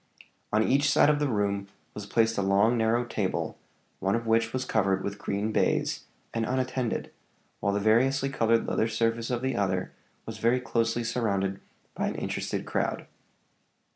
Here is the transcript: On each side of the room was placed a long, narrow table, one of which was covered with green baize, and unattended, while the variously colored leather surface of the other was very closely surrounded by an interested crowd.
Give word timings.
On 0.51 0.63
each 0.63 0.89
side 0.89 1.11
of 1.11 1.19
the 1.19 1.27
room 1.29 1.67
was 1.93 2.07
placed 2.07 2.35
a 2.35 2.41
long, 2.41 2.75
narrow 2.75 3.05
table, 3.05 3.59
one 3.99 4.15
of 4.15 4.25
which 4.25 4.51
was 4.51 4.65
covered 4.65 5.03
with 5.03 5.19
green 5.19 5.51
baize, 5.51 6.05
and 6.33 6.43
unattended, 6.43 7.11
while 7.59 7.73
the 7.73 7.79
variously 7.79 8.29
colored 8.29 8.65
leather 8.65 8.87
surface 8.87 9.29
of 9.29 9.43
the 9.43 9.55
other 9.55 9.91
was 10.25 10.39
very 10.39 10.59
closely 10.59 11.03
surrounded 11.03 11.59
by 11.93 12.07
an 12.07 12.15
interested 12.15 12.65
crowd. 12.65 13.05